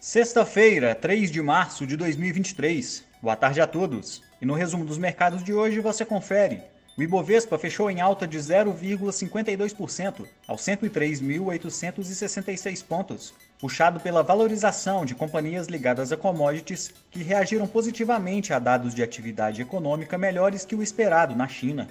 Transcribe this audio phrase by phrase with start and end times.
[0.00, 3.02] Sexta-feira, 3 de março de 2023.
[3.20, 4.22] Boa tarde a todos.
[4.40, 6.62] E no resumo dos mercados de hoje você confere.
[6.96, 15.66] O Ibovespa fechou em alta de 0,52% aos 103.866 pontos, puxado pela valorização de companhias
[15.66, 21.34] ligadas a commodities que reagiram positivamente a dados de atividade econômica melhores que o esperado
[21.34, 21.88] na China.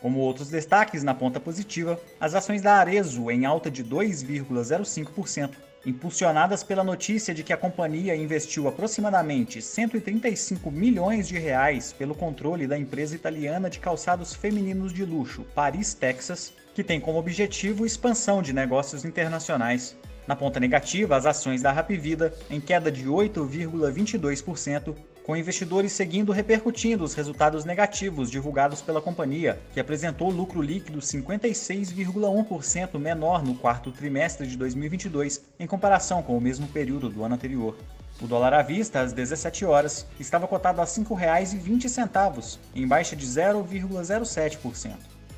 [0.00, 5.50] Como outros destaques na ponta positiva, as ações da Arezo em alta de 2,05%,
[5.84, 12.66] impulsionadas pela notícia de que a companhia investiu aproximadamente 135 milhões de reais pelo controle
[12.66, 18.42] da empresa italiana de calçados femininos de luxo Paris Texas, que tem como objetivo expansão
[18.42, 19.96] de negócios internacionais.
[20.26, 27.04] Na ponta negativa, as ações da Rapvida em queda de 8,22%, com investidores seguindo repercutindo
[27.04, 34.46] os resultados negativos divulgados pela companhia, que apresentou lucro líquido 56,1% menor no quarto trimestre
[34.46, 37.76] de 2022 em comparação com o mesmo período do ano anterior.
[38.20, 43.26] O dólar à vista, às 17 horas, estava cotado a R$ 5,20, em baixa de
[43.26, 44.92] 0,07%.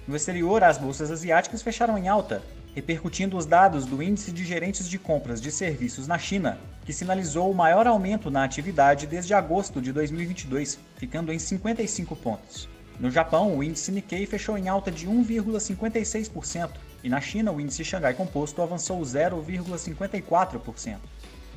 [0.08, 2.42] No exterior, as bolsas asiáticas fecharam em alta,
[2.74, 7.50] repercutindo os dados do Índice de Gerentes de Compras de Serviços na China, que sinalizou
[7.50, 12.68] o maior aumento na atividade desde agosto de 2022, ficando em 55 pontos.
[12.98, 16.70] No Japão, o índice Nikkei fechou em alta de 1,56%
[17.02, 20.96] e na China o índice Xangai Composto avançou 0,54%.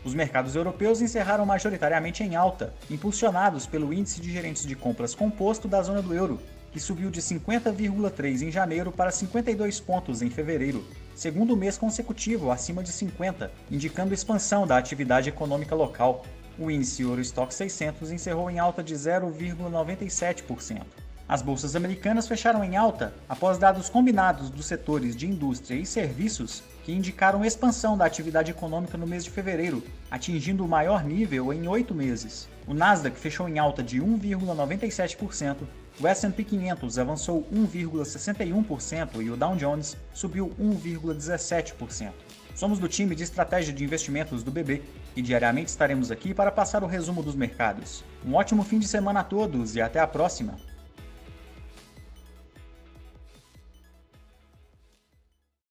[0.06, 5.68] Os mercados europeus encerraram majoritariamente em alta, impulsionados pelo índice de gerentes de compras composto
[5.68, 6.40] da zona do euro,
[6.72, 12.84] que subiu de 50,3 em janeiro para 52 pontos em fevereiro, segundo mês consecutivo acima
[12.84, 16.24] de 50, indicando expansão da atividade econômica local.
[16.60, 20.84] O índice Eurostock 600 encerrou em alta de 0,97%.
[21.28, 26.62] As bolsas americanas fecharam em alta após dados combinados dos setores de indústria e serviços
[26.84, 31.68] que indicaram expansão da atividade econômica no mês de fevereiro, atingindo o maior nível em
[31.68, 32.48] oito meses.
[32.68, 35.58] O Nasdaq fechou em alta de 1,97%,
[36.00, 42.12] o S&P 500 avançou 1,61% e o Dow Jones subiu 1,17%.
[42.54, 44.84] Somos do time de estratégia de investimentos do BB
[45.16, 48.04] e diariamente estaremos aqui para passar o resumo dos mercados.
[48.26, 50.75] Um ótimo fim de semana a todos e até a próxima!